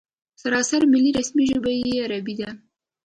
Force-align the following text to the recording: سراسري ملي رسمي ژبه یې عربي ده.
سراسري 0.41 0.87
ملي 0.93 1.11
رسمي 1.17 1.45
ژبه 1.51 1.71
یې 1.79 1.93
عربي 2.03 2.35
ده. 2.39 2.49